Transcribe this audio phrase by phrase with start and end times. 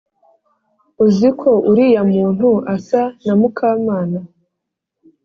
[1.05, 4.19] uziko uriya muntu asa na mukamana